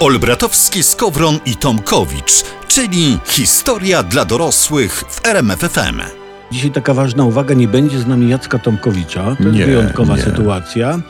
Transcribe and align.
Olbratowski, 0.00 0.82
Skowron 0.82 1.38
i 1.46 1.56
Tomkowicz, 1.56 2.44
czyli 2.68 3.18
historia 3.24 4.02
dla 4.02 4.24
dorosłych 4.24 5.04
w 5.08 5.26
RMFFM. 5.26 6.00
Dzisiaj 6.52 6.70
taka 6.70 6.94
ważna 6.94 7.24
uwaga, 7.24 7.54
nie 7.54 7.68
będzie 7.68 7.98
z 7.98 8.06
nami 8.06 8.28
Jacka 8.30 8.58
Tomkowicza. 8.58 9.36
To 9.38 9.44
Nie, 9.44 9.58
jest 9.58 9.70
wyjątkowa 9.70 10.16
nie. 10.16 10.22
sytuacja, 10.22 11.00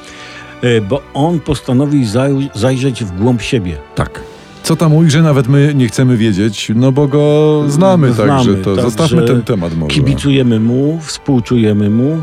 e, 0.63 0.81
bo 0.81 1.03
on 1.15 1.41
postanowił 1.41 2.03
zaj- 2.05 2.49
zajrzeć 2.55 3.05
w 3.05 3.11
głąb 3.19 3.43
siebie. 3.43 3.77
Tak. 3.95 4.21
Co 4.63 4.77
tam 4.77 4.95
ujrzy, 4.95 5.23
nawet 5.23 5.49
my 5.49 5.73
nie 5.75 5.89
chcemy 5.89 6.17
wiedzieć, 6.17 6.73
no 6.75 6.93
bo 6.93 7.09
go 7.09 7.65
znamy, 7.69 8.13
Znamy, 8.13 8.31
także 8.31 8.55
to 8.55 8.65
także 8.65 8.83
zostawmy 8.83 9.27
ten 9.27 9.43
temat 9.43 9.77
może. 9.77 9.95
Kibicujemy 9.95 10.61
mu, 10.61 11.01
współczujemy 11.03 11.91
mu. 11.91 12.23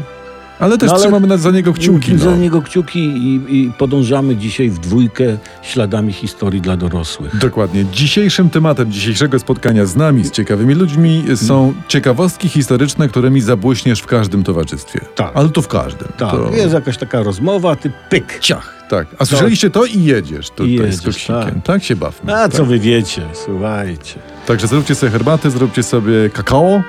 Ale 0.60 0.78
też 0.78 0.88
No 0.88 0.94
ale- 0.94 1.02
trzymamy 1.04 1.28
na- 1.28 1.38
za 1.38 1.52
niego 1.52 1.74
kciuki. 1.74 2.18
Za 2.18 2.30
No. 2.30 2.38
niego 2.38 2.62
kciuki 2.62 3.00
i, 3.00 3.42
i 3.58 3.72
podążamy 3.78 4.36
dzisiaj 4.36 4.70
w 4.70 4.80
dwójkę 4.80 5.38
śladami 5.62 6.14
historii 6.14 6.62
dla 6.62 6.78
dorosłych. 6.78 7.38
Dokładnie. 7.38 7.86
Dzisiejszym 7.86 8.50
tematem 8.50 8.92
dzisiejszego 8.92 9.40
spotkania 9.40 9.86
z 9.86 9.96
nami, 9.96 10.24
z 10.26 10.32
ciekawymi 10.32 10.74
ludźmi, 10.74 11.24
są 11.36 11.74
ciekawostki 11.88 12.50
historyczne, 12.50 13.08
którymi 13.10 13.42
zabłyśniesz 13.42 14.00
w 14.02 14.06
każdym 14.06 14.44
towarzystwie. 14.44 15.00
Tak. 15.16 15.32
Ale 15.34 15.50
to 15.50 15.62
w 15.62 15.68
każdym. 15.68 16.08
Tak, 16.18 16.32
to... 16.32 16.52
jest 16.56 16.74
jakaś 16.74 16.98
taka 16.98 17.24
rozmowa, 17.24 17.76
ty 17.76 17.92
pyk. 18.10 18.40
Ciach, 18.40 18.86
tak. 18.90 19.08
A 19.20 19.26
słyszeliście 19.26 19.70
to 19.70 19.86
i 19.86 20.04
jedziesz 20.04 20.50
tutaj 20.50 20.70
I 20.74 20.78
z 20.78 20.82
jedziesz, 20.82 21.02
koksikiem. 21.06 21.36
tak. 21.38 21.64
Tak. 21.64 21.84
się 21.84 21.96
bawmy. 21.96 22.34
A 22.36 22.48
tak. 22.48 22.54
co 22.54 22.66
wy 22.66 22.80
wiecie, 22.80 23.22
słuchajcie. 23.46 24.20
Także 24.46 24.68
zróbcie 24.68 24.96
sobie 24.96 25.12
herbatę, 25.12 25.52
zróbcie 25.52 25.84
sobie 25.84 26.30
kakao. 26.34 26.82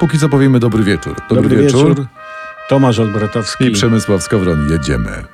Póki 0.00 0.18
co 0.18 0.28
powiemy 0.28 0.60
dobry 0.60 0.84
wieczór. 0.84 1.16
Dobry, 1.30 1.56
wieczór. 1.56 2.06
Tomasz 2.68 2.98
Olbratowski. 2.98 3.64
I 3.64 3.70
Przemysław 3.70 4.22
Skowron. 4.22 4.70
Jedziemy. 4.70 5.33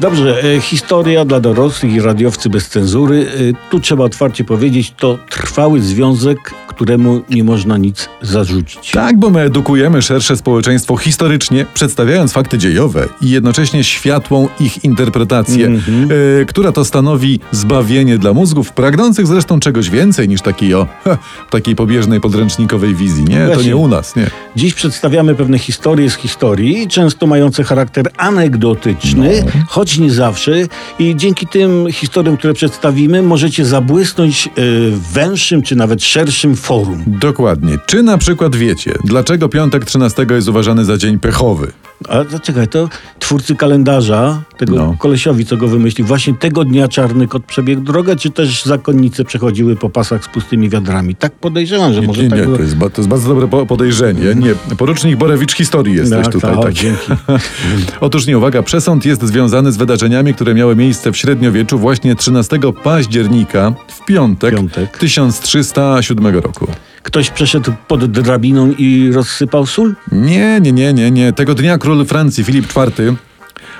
Dobrze, 0.00 0.42
e, 0.56 0.60
historia 0.60 1.24
dla 1.24 1.40
dorosłych 1.40 1.92
i 1.92 2.00
radiowcy 2.00 2.50
bez 2.50 2.68
cenzury. 2.68 3.26
E, 3.50 3.70
tu 3.70 3.80
trzeba 3.80 4.04
otwarcie 4.04 4.44
powiedzieć, 4.44 4.92
to 4.98 5.18
trwały 5.30 5.80
związek, 5.80 6.38
któremu 6.68 7.22
nie 7.30 7.44
można 7.44 7.76
nic 7.76 8.08
zarzucić. 8.22 8.90
Tak, 8.90 9.18
bo 9.18 9.30
my 9.30 9.40
edukujemy 9.40 10.02
szersze 10.02 10.36
społeczeństwo 10.36 10.96
historycznie, 10.96 11.66
przedstawiając 11.74 12.32
fakty 12.32 12.58
dziejowe 12.58 13.08
i 13.22 13.30
jednocześnie 13.30 13.84
światłą 13.84 14.48
ich 14.60 14.84
interpretację, 14.84 15.66
Mhm. 15.66 16.08
e, 16.40 16.44
która 16.44 16.72
to 16.72 16.84
stanowi 16.84 17.40
zbawienie 17.52 18.18
dla 18.18 18.32
mózgów, 18.32 18.72
pragnących 18.72 19.26
zresztą 19.26 19.60
czegoś 19.60 19.90
więcej 19.90 20.28
niż 20.28 20.40
takiej 20.42 20.74
o 20.74 20.86
ha, 21.04 21.18
takiej 21.50 21.76
pobieżnej 21.76 22.20
podręcznikowej 22.20 22.94
wizji. 22.94 23.24
Nie, 23.24 23.40
to 23.40 23.46
Właśnie. 23.46 23.64
nie 23.66 23.76
u 23.76 23.88
nas, 23.88 24.16
nie. 24.16 24.30
Dziś 24.56 24.74
przedstawiamy 24.74 25.34
pewne 25.34 25.58
historie 25.58 26.10
z 26.10 26.14
historii, 26.16 26.88
często 26.88 27.26
mające 27.26 27.64
charakter 27.64 28.10
anegdotyczny, 28.16 29.42
No. 29.44 29.50
choć 29.68 29.87
nie 29.96 30.10
zawsze. 30.10 30.52
I 30.98 31.16
dzięki 31.16 31.46
tym 31.46 31.86
historiom, 31.92 32.36
które 32.36 32.54
przedstawimy, 32.54 33.22
możecie 33.22 33.64
zabłysnąć 33.64 34.46
e, 34.46 34.50
w 34.90 35.12
węższym 35.12 35.62
czy 35.62 35.76
nawet 35.76 36.04
szerszym 36.04 36.56
forum. 36.56 37.04
Dokładnie. 37.06 37.78
Czy 37.86 38.02
na 38.02 38.18
przykład 38.18 38.56
wiecie, 38.56 38.94
dlaczego 39.04 39.48
piątek 39.48 39.84
13 39.84 40.26
jest 40.30 40.48
uważany 40.48 40.84
za 40.84 40.96
dzień 40.96 41.18
pechowy? 41.18 41.72
A 42.08 42.24
to 42.24 42.40
czekaj, 42.40 42.68
to 42.68 42.88
twórcy 43.18 43.54
kalendarza, 43.56 44.42
tego 44.58 44.76
No. 44.76 44.94
kolesiowi, 44.98 45.46
co 45.46 45.56
go 45.56 45.68
wymyślił, 45.68 46.06
właśnie 46.06 46.34
tego 46.34 46.64
dnia 46.64 46.88
czarny 46.88 47.28
kot 47.28 47.44
przebiegł 47.44 47.82
drogę, 47.82 48.16
czy 48.16 48.30
też 48.30 48.64
zakonnice 48.64 49.24
przechodziły 49.24 49.76
po 49.76 49.90
pasach 49.90 50.24
z 50.24 50.28
pustymi 50.28 50.68
wiadrami? 50.68 51.14
Tak 51.14 51.32
podejrzewam, 51.32 51.92
że 51.94 52.02
może 52.02 52.22
nie, 52.22 52.30
tak 52.30 52.38
nie, 52.38 52.44
to, 52.44 52.62
jest, 52.62 52.76
ba- 52.76 52.90
to 52.90 53.00
jest 53.02 53.08
bardzo 53.08 53.28
dobre 53.28 53.48
po- 53.48 53.66
podejrzenie. 53.66 54.34
Nie, 54.34 54.54
porucznik 54.76 55.16
Borewicz 55.16 55.52
historii 55.52 55.94
jesteś 55.94 56.24
Tak, 56.24 56.32
tutaj. 56.32 56.54
tak, 56.54 56.62
tak. 56.64 56.72
dzięki. 56.72 57.12
Otóż 58.00 58.26
nie, 58.26 58.38
uwaga, 58.38 58.62
przesąd 58.62 59.04
jest 59.06 59.22
związany 59.22 59.72
z 59.72 59.76
wydarzeniami, 59.76 60.34
które 60.34 60.54
miały 60.54 60.76
miejsce 60.76 61.12
w 61.12 61.16
średniowieczu 61.16 61.78
właśnie 61.78 62.14
13 62.16 62.58
października 62.84 63.72
w 63.88 64.04
piątek, 64.04 64.54
Piątek. 64.54 64.98
1307 64.98 66.26
roku. 66.26 66.66
Ktoś 67.02 67.30
przeszedł 67.30 67.72
pod 67.88 68.04
drabiną 68.04 68.72
i 68.78 69.12
rozsypał 69.12 69.66
sól? 69.66 69.94
Nie, 70.12 70.60
nie, 70.60 70.72
nie, 70.72 70.92
nie, 70.92 71.10
nie. 71.10 71.32
Tego 71.32 71.54
dnia 71.54 71.78
król 71.78 72.06
Francji 72.06 72.44
Filip 72.44 72.66
IV 72.76 73.16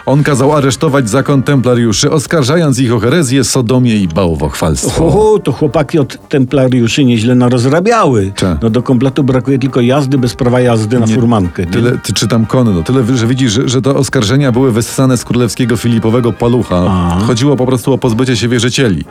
on 0.08 0.22
kazał 0.22 0.52
aresztować 0.52 1.10
zakon 1.10 1.42
templariuszy, 1.42 2.10
oskarżając 2.10 2.78
ich 2.78 2.92
o 2.92 2.98
herezję, 2.98 3.44
sodomię 3.44 3.96
i 3.96 4.08
bałwochwalstwo. 4.08 5.06
Oho, 5.06 5.38
to 5.38 5.52
chłopaki 5.52 5.98
od 5.98 6.28
templariuszy 6.28 7.04
nieźle 7.04 7.34
narozrabiały. 7.34 8.32
Cze. 8.36 8.56
No 8.62 8.70
do 8.70 8.82
kompletu 8.82 9.24
brakuje 9.24 9.58
tylko 9.58 9.80
jazdy 9.80 10.18
bez 10.18 10.34
prawa 10.34 10.60
jazdy 10.60 11.00
na 11.00 11.06
Nie, 11.06 11.14
furmankę. 11.14 11.62
Nie? 11.62 11.72
Tyle, 11.72 11.98
ty, 11.98 12.12
czytam 12.12 12.46
konno, 12.46 12.82
tyle, 12.82 13.16
że 13.16 13.26
widzisz, 13.26 13.52
że, 13.52 13.68
że 13.68 13.82
te 13.82 13.90
oskarżenia 13.90 14.52
były 14.52 14.72
wyssane 14.72 15.16
z 15.16 15.24
królewskiego 15.24 15.76
Filipowego 15.76 16.32
palucha. 16.32 16.76
A. 16.76 17.20
Chodziło 17.26 17.56
po 17.56 17.66
prostu 17.66 17.92
o 17.92 17.98
pozbycie 17.98 18.36
się 18.36 18.48
wierzycieli. 18.48 19.04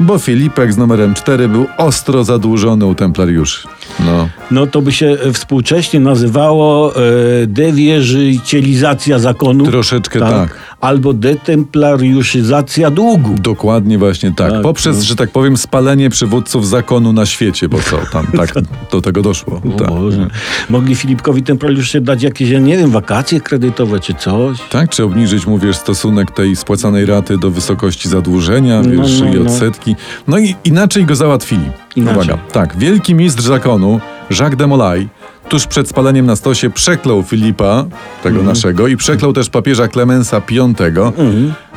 Bo 0.00 0.18
Filipek 0.18 0.72
z 0.72 0.76
numerem 0.76 1.14
4 1.14 1.48
był 1.48 1.66
ostro 1.78 2.24
zadłużony 2.24 2.86
u 2.86 2.94
templariuszy. 2.94 3.68
No. 4.00 4.28
No 4.50 4.66
to 4.66 4.82
by 4.82 4.92
się 4.92 5.06
e, 5.06 5.32
współcześnie 5.32 6.00
nazywało 6.00 6.96
e, 6.96 7.00
dewierzycielizacja 7.46 9.18
zakonu. 9.18 9.64
Troszeczkę 9.64 10.20
tak. 10.20 10.54
Albo 10.86 11.12
detemplariuszyzacja 11.12 12.90
długu. 12.90 13.34
Dokładnie 13.34 13.98
właśnie 13.98 14.32
tak. 14.32 14.52
Tak, 14.52 14.62
Poprzez, 14.62 14.96
no. 14.96 15.02
że 15.02 15.16
tak 15.16 15.30
powiem, 15.30 15.56
spalenie 15.56 16.10
przywódców 16.10 16.68
zakonu 16.68 17.12
na 17.12 17.26
świecie, 17.26 17.68
bo 17.68 17.78
co 17.80 17.98
tam 18.12 18.26
tak 18.40 18.54
do 18.92 19.00
tego 19.00 19.22
doszło. 19.22 19.62
O 19.74 19.78
tak. 19.78 19.88
Boże. 19.88 20.28
Mogli 20.70 20.94
Filipkowi 20.96 21.42
templariuszy 21.42 22.00
dać 22.00 22.22
jakieś, 22.22 22.48
ja 22.50 22.58
nie 22.58 22.76
wiem, 22.76 22.90
wakacje 22.90 23.40
kredytowe 23.40 24.00
czy 24.00 24.14
coś. 24.14 24.58
Tak, 24.70 24.90
czy 24.90 25.04
obniżyć, 25.04 25.46
mówisz, 25.46 25.76
stosunek 25.76 26.30
tej 26.30 26.56
spłacanej 26.56 27.06
raty 27.06 27.38
do 27.38 27.50
wysokości 27.50 28.08
zadłużenia, 28.08 28.82
No, 28.82 28.90
wiesz, 29.02 29.20
no, 29.20 29.26
i 29.26 29.34
no. 29.34 29.42
odsetki. 29.42 29.96
No 30.28 30.38
i 30.38 30.54
inaczej 30.64 31.04
go 31.04 31.14
załatwili. 31.14 31.70
Inaczej. 31.96 32.16
Uwaga, 32.16 32.38
tak, 32.52 32.76
wielki 32.78 33.14
mistrz 33.14 33.42
zakonu, 33.42 34.00
Jacques 34.30 34.56
de 34.56 34.66
Molay, 34.66 35.08
tuż 35.48 35.66
przed 35.66 35.88
spaleniem 35.88 36.26
na 36.26 36.36
stosie 36.36 36.70
przeklął 36.70 37.22
Filipa, 37.22 37.84
tego 38.22 38.36
Mhm. 38.38 38.46
naszego, 38.46 38.88
i 38.88 38.96
przeklął 38.96 39.32
też 39.32 39.50
papieża 39.50 39.88
Klemensa 39.88 40.40
V. 40.40 40.68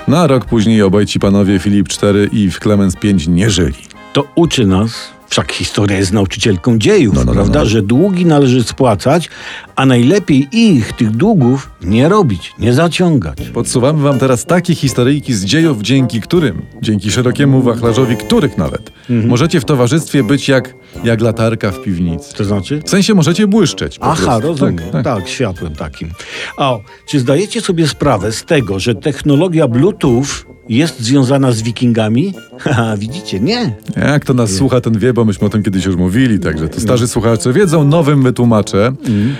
No 0.07 0.17
a 0.17 0.27
rok 0.27 0.45
później 0.45 0.81
obaj 0.81 1.05
ci 1.05 1.19
panowie, 1.19 1.59
Filip 1.59 1.87
IV 2.03 2.25
i 2.31 2.49
Klemens 2.59 2.95
V, 2.95 3.13
nie 3.27 3.49
żyli. 3.49 3.73
To 4.13 4.23
uczy 4.35 4.65
nas, 4.65 4.91
wszak 5.29 5.51
historia 5.51 5.97
jest 5.97 6.11
nauczycielką 6.13 6.77
dziejów, 6.79 7.15
No, 7.15 7.19
no, 7.21 7.25
no, 7.25 7.33
prawda, 7.33 7.59
no. 7.59 7.65
że 7.65 7.81
długi 7.81 8.25
należy 8.25 8.63
spłacać, 8.63 9.29
a 9.75 9.85
najlepiej 9.85 10.47
ich, 10.51 10.93
tych 10.93 11.11
długów, 11.11 11.71
nie 11.81 12.09
robić, 12.09 12.53
nie 12.59 12.73
zaciągać. 12.73 13.37
Podsuwamy 13.53 14.01
wam 14.03 14.19
teraz 14.19 14.45
takie 14.45 14.75
historyjki 14.75 15.33
z 15.33 15.45
dziejów, 15.45 15.81
dzięki 15.81 16.21
którym, 16.21 16.61
dzięki 16.81 17.11
szerokiemu 17.11 17.61
wachlarzowi 17.61 18.17
których 18.17 18.57
nawet, 18.57 18.91
Mhm. 19.09 19.29
możecie 19.29 19.59
w 19.59 19.65
towarzystwie 19.65 20.23
być 20.23 20.47
jak, 20.49 20.75
jak 21.03 21.21
latarka 21.21 21.71
w 21.71 21.81
piwnicy. 21.81 22.33
To 22.35 22.43
znaczy? 22.45 22.81
W 22.85 22.89
sensie 22.89 23.13
możecie 23.13 23.47
błyszczeć. 23.47 23.97
Aha, 24.01 24.15
prostu. 24.25 24.47
rozumiem. 24.47 24.77
Tak, 24.77 25.03
Tak, 25.03 25.19
tak. 25.19 25.27
światłem 25.27 25.75
takim. 25.75 26.11
A 26.57 26.69
o, 26.71 26.81
czy 27.07 27.19
zdajecie 27.19 27.61
sobie 27.61 27.87
sprawę 27.87 28.31
z 28.31 28.43
tego, 28.45 28.79
że 28.79 28.95
technologia 28.95 29.67
Bluetooth 29.67 30.25
jest 30.69 30.99
związana 30.99 31.51
z 31.51 31.61
wikingami? 31.61 32.33
Haha, 32.59 32.97
widzicie, 32.97 33.39
nie. 33.39 33.75
Jak 33.95 34.25
to 34.25 34.33
nas 34.33 34.51
słucha, 34.51 34.81
ten 34.81 34.99
wie, 34.99 35.13
bo 35.13 35.25
myśmy 35.25 35.47
o 35.47 35.49
tym 35.49 35.63
kiedyś 35.63 35.85
już 35.85 35.95
mówili, 35.95 36.39
także 36.39 36.69
to 36.69 36.81
starzy 36.81 37.07
słuchacze 37.07 37.53
wiedzą, 37.53 37.83
nowym 37.83 38.23
wytłumaczę. 38.23 38.87
Mhm. 38.87 39.35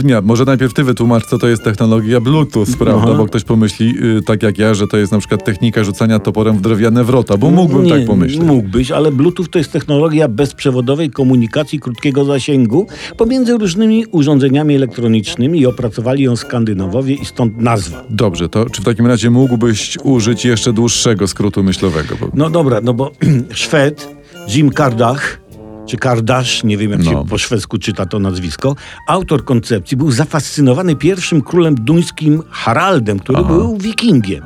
Y, 0.00 0.04
nie, 0.04 0.20
może 0.20 0.44
najpierw 0.44 0.74
ty 0.74 0.84
wytłumacz, 0.84 1.26
co 1.26 1.38
to 1.38 1.48
jest 1.48 1.64
technologia 1.64 2.20
Bluetooth, 2.20 2.66
prawda? 2.78 3.02
Aha. 3.04 3.14
Bo 3.18 3.26
ktoś 3.26 3.44
pomyśli, 3.44 3.94
y, 4.18 4.22
tak 4.22 4.42
jak 4.42 4.58
ja, 4.58 4.74
że 4.74 4.86
to 4.86 4.96
jest 4.96 5.12
na 5.12 5.18
przykład 5.18 5.44
technika 5.44 5.84
rzucania 5.84 6.18
toporem 6.18 6.58
w 6.58 6.60
drewniane 6.60 7.04
wrota, 7.04 7.36
bo 7.36 7.50
mógłbym 7.50 7.84
nie, 7.84 7.90
tak 7.90 8.06
pomyśleć. 8.06 8.46
Mógłbyś, 8.46 8.90
ale 8.90 9.12
Bluetooth 9.12 9.46
to 9.50 9.58
jest 9.58 9.72
technologia 9.72 10.28
bezprzewodowej 10.28 11.10
komunikacji 11.10 11.80
krótkiego 11.80 12.24
zasięgu 12.24 12.86
pomiędzy 13.16 13.58
różnymi 13.58 14.06
urządzeniami 14.06 14.74
elektronicznymi 14.74 15.60
i 15.60 15.66
opracowali 15.66 16.22
ją 16.22 16.36
Skandynawowie 16.36 17.14
i 17.14 17.24
stąd 17.24 17.60
nazwa. 17.60 18.04
Dobrze, 18.10 18.48
to 18.48 18.70
czy 18.70 18.82
w 18.82 18.84
takim 18.84 19.06
razie 19.06 19.30
mógłbyś 19.30 19.98
użyć 20.02 20.27
jeszcze 20.44 20.72
dłuższego 20.72 21.28
skrótu 21.28 21.62
myślowego? 21.62 22.14
No 22.34 22.50
dobra, 22.50 22.80
no 22.82 22.94
bo 22.94 23.10
Szwed 23.52 24.08
Jim 24.48 24.70
Kardach, 24.70 25.40
czy 25.88 25.96
Kardasz, 25.96 26.64
nie 26.64 26.76
wiem 26.76 26.90
jak 26.90 27.04
No. 27.04 27.10
się 27.10 27.24
po 27.28 27.38
szwedzku 27.38 27.78
czyta 27.78 28.06
to 28.06 28.18
nazwisko, 28.18 28.76
autor 29.06 29.44
koncepcji, 29.44 29.96
był 29.96 30.10
zafascynowany 30.12 30.96
pierwszym 30.96 31.40
królem 31.42 31.74
duńskim 31.74 32.42
Haraldem, 32.50 33.18
który 33.18 33.44
był 33.44 33.76
wikingiem. 33.78 34.42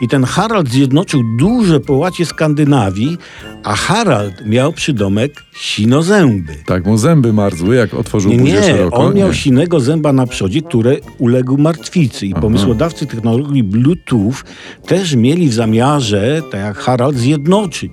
I 0.00 0.08
ten 0.08 0.24
Harald 0.24 0.68
zjednoczył 0.68 1.22
duże 1.38 1.80
połacie 1.80 2.26
Skandynawii, 2.26 3.18
a 3.64 3.74
Harald 3.76 4.46
miał 4.46 4.72
przydomek 4.72 5.44
Sinozęby. 5.56 6.52
Tak, 6.66 6.86
mu 6.86 6.96
zęby 6.98 7.32
marzły, 7.32 7.76
jak 7.76 7.94
otworzył 7.94 8.30
Nie, 8.32 8.38
buzię 8.38 8.52
nie, 8.52 8.62
szeroko. 8.62 8.96
on 8.96 9.14
miał 9.14 9.28
Nie. 9.28 9.34
sinego 9.34 9.80
zęba 9.80 10.12
na 10.12 10.26
przodzie, 10.26 10.62
które 10.62 10.96
uległ 11.18 11.58
martwicy. 11.58 12.26
I 12.26 12.34
pomysłodawcy 12.34 13.06
technologii 13.06 13.62
Bluetooth 13.62 14.34
też 14.86 15.14
mieli 15.14 15.48
w 15.48 15.54
zamiarze, 15.54 16.42
tak 16.50 16.60
jak 16.60 16.78
Harald, 16.78 17.16
zjednoczyć 17.16 17.92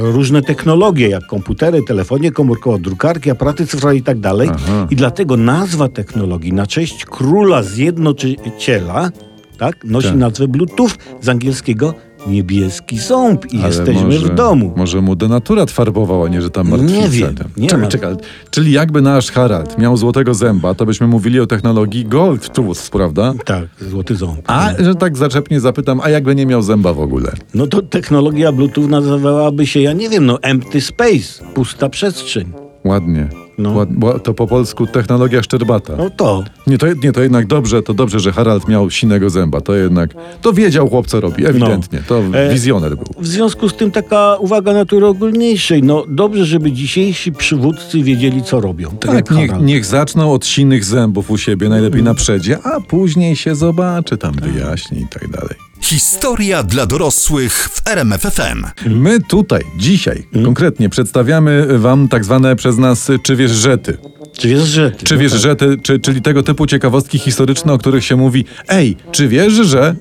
różne 0.00 0.42
technologie, 0.42 1.08
jak 1.08 1.26
komputery, 1.26 1.82
telefonie 1.82 2.32
komórkowe, 2.32 2.78
drukarki, 2.78 3.30
aparaty 3.30 3.66
cyfrowe 3.66 3.96
i 3.96 4.02
tak 4.02 4.18
dalej. 4.18 4.48
Aha. 4.52 4.86
I 4.90 4.96
dlatego 4.96 5.36
nazwa 5.36 5.88
technologii 5.88 6.52
na 6.52 6.66
cześć 6.66 7.04
króla 7.04 7.62
zjednoczyciela 7.62 9.10
tak, 9.58 9.84
nosi 9.84 10.08
Tak. 10.08 10.16
nazwę 10.16 10.48
Bluetooth 10.48 10.90
z 11.20 11.28
angielskiego 11.28 11.94
niebieski 12.26 12.98
ząb 12.98 13.52
i 13.52 13.58
Ale 13.58 13.66
jesteśmy 13.66 14.04
może, 14.04 14.18
w 14.18 14.34
domu. 14.34 14.72
Może 14.76 15.00
mu 15.00 15.16
denaturat 15.16 15.70
farbowała, 15.70 16.28
nie 16.28 16.42
że 16.42 16.50
tam 16.50 16.68
martwica. 16.68 16.94
Nie 16.94 17.08
wiem, 17.08 17.34
nie 17.56 17.68
czekaj, 17.68 17.84
ma. 17.84 17.88
czekaj. 17.88 18.14
Czyli 18.50 18.72
jakby 18.72 19.02
nasz 19.02 19.30
Harald 19.30 19.78
miał 19.78 19.96
złotego 19.96 20.34
zęba, 20.34 20.74
to 20.74 20.86
byśmy 20.86 21.06
mówili 21.06 21.40
o 21.40 21.46
technologii 21.46 22.04
Gold 22.04 22.52
Tooth, 22.52 22.90
prawda? 22.92 23.34
Tak, 23.44 23.64
złoty 23.80 24.16
ząb. 24.16 24.40
A, 24.46 24.70
że 24.78 24.94
tak 24.94 25.16
zaczepnie 25.16 25.60
zapytam, 25.60 26.00
a 26.02 26.10
jakby 26.10 26.34
nie 26.34 26.46
miał 26.46 26.62
zęba 26.62 26.92
w 26.92 27.00
ogóle? 27.00 27.32
No 27.54 27.66
to 27.66 27.82
technologia 27.82 28.52
Bluetooth 28.52 28.88
nazywałaby 28.88 29.66
się, 29.66 29.80
ja 29.80 29.92
nie 29.92 30.08
wiem, 30.08 30.26
no 30.26 30.42
empty 30.42 30.80
space, 30.80 31.44
pusta 31.54 31.88
przestrzeń. 31.88 32.52
Ładnie. 32.84 33.47
No. 33.58 33.86
To 34.22 34.34
po 34.34 34.46
polsku 34.46 34.86
technologia 34.86 35.42
szczerbata. 35.42 35.92
No 35.96 36.10
to. 36.10 36.44
Nie, 36.66 36.78
to, 36.78 36.86
nie, 37.02 37.12
to 37.12 37.22
jednak 37.22 37.46
dobrze, 37.46 37.82
to 37.82 37.94
dobrze, 37.94 38.20
że 38.20 38.32
Harald 38.32 38.68
miał 38.68 38.90
sinego 38.90 39.30
zęba. 39.30 39.60
To 39.60 39.74
jednak, 39.74 40.14
to 40.42 40.52
wiedział 40.52 40.88
chłop, 40.88 41.06
co 41.06 41.20
robi, 41.20 41.46
ewidentnie. 41.46 42.02
To 42.08 42.18
E, 42.32 42.52
wizjoner 42.52 42.96
był. 42.96 43.06
W 43.18 43.26
związku 43.26 43.68
z 43.68 43.74
tym 43.76 43.90
taka 43.90 44.36
uwaga 44.40 44.72
natury 44.72 45.06
ogólniejszej. 45.06 45.82
No 45.82 46.04
dobrze, 46.08 46.44
żeby 46.44 46.72
dzisiejsi 46.72 47.32
przywódcy 47.32 48.02
wiedzieli, 48.02 48.42
co 48.42 48.60
robią. 48.60 48.90
Tak, 48.90 49.10
Tak, 49.26 49.30
niech, 49.36 49.52
niech 49.60 49.84
zaczną 49.84 50.32
od 50.32 50.46
sinych 50.46 50.84
zębów 50.84 51.30
u 51.30 51.38
siebie, 51.38 51.68
najlepiej 51.68 52.02
na 52.02 52.14
przedzie, 52.14 52.58
a 52.62 52.80
później 52.80 53.36
się 53.36 53.54
zobaczy, 53.54 54.16
tam 54.16 54.34
wyjaśni 54.34 55.00
i 55.00 55.06
tak 55.08 55.28
dalej. 55.30 55.67
Historia 55.80 56.62
dla 56.62 56.86
dorosłych 56.86 57.68
w 57.72 57.88
RMFFM. 57.88 58.64
My 58.86 59.20
tutaj, 59.20 59.64
dzisiaj, 59.78 60.26
konkretnie 60.44 60.88
przedstawiamy 60.88 61.78
wam 61.78 62.08
tak 62.08 62.24
zwane 62.24 62.56
przez 62.56 62.78
nas 62.78 63.10
czy 63.22 63.36
wiesz 63.36 63.50
żety. 63.52 63.98
Czy 64.38 64.48
wiesz, 64.48 64.62
że... 64.62 64.90
ty? 64.90 65.04
Czy 65.04 65.14
No 65.14 65.20
wiesz 65.20 65.32
tak. 65.32 65.40
żety, 65.40 65.76
czy, 65.82 66.00
czyli 66.00 66.22
tego 66.22 66.42
typu 66.42 66.66
ciekawostki 66.66 67.18
historyczne, 67.18 67.72
o 67.72 67.78
których 67.78 68.04
się 68.04 68.16
mówi 68.16 68.44
ej, 68.68 68.96
czy 69.12 69.28
wiesz, 69.28 69.52
że... 69.52 69.94